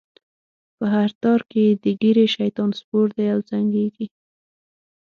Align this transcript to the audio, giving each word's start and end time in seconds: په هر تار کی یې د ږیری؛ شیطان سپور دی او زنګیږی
په 0.77 0.85
هر 0.93 1.09
تار 1.21 1.41
کی 1.49 1.61
یې 1.67 1.73
د 1.83 1.85
ږیری؛ 2.01 2.27
شیطان 2.35 2.69
سپور 2.79 3.07
دی 3.17 3.27
او 3.33 3.39
زنګیږی 3.49 4.07